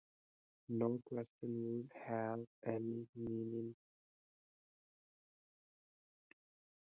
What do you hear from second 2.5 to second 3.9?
any meanin